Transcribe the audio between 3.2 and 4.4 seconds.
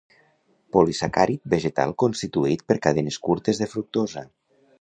curtes de fructosa.